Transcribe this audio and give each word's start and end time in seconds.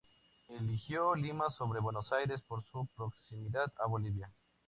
Eligió 0.49 1.13
Lima 1.13 1.51
sobre 1.51 1.79
Buenos 1.79 2.11
Aires 2.11 2.41
por 2.41 2.63
su 2.71 2.87
proximidad 2.97 3.71
a 3.77 3.85
Bolivia. 3.85 4.31